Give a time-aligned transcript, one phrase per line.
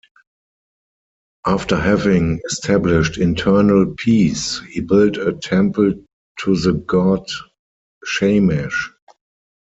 [1.45, 5.93] After having established internal peace, he built a temple
[6.39, 7.27] to the god
[8.03, 8.91] Shamash.